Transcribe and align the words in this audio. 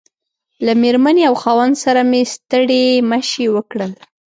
له 0.65 0.73
مېرمنې 0.81 1.23
او 1.29 1.35
خاوند 1.41 1.75
سره 1.83 2.01
مې 2.09 2.21
ستړي 2.33 2.85
مشي 3.09 3.45
وکړل. 3.55 3.91